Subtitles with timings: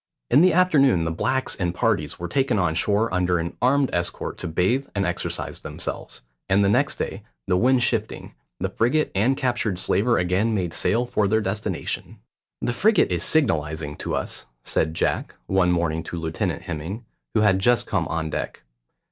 [0.31, 4.39] In the afternoon the blacks in parties were taken on shore under an armed escort
[4.39, 9.37] to bathe and exercise themselves; and the next day, the wind shifting, the frigate and
[9.37, 12.17] captured slaver again made sail for their destination.
[12.63, 17.05] "The frigate is signalising to us," said Jack one morning to Lieutenant Hemming,
[17.35, 18.63] who had just come on deck.